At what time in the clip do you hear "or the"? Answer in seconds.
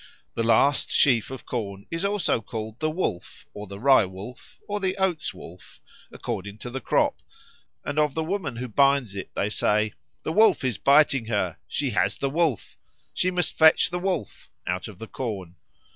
3.53-3.79, 4.67-4.97